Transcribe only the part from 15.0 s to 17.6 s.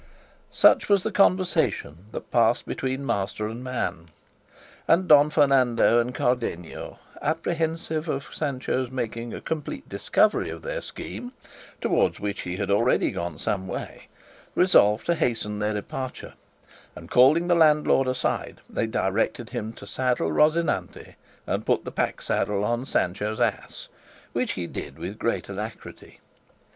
to hasten their departure, and calling the